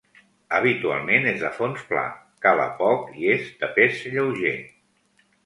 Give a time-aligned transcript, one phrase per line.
[0.59, 2.05] Habitualment és de fons pla,
[2.47, 4.57] cala poc i és de pes lleuger.